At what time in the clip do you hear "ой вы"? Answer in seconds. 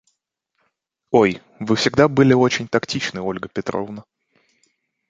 1.11-1.75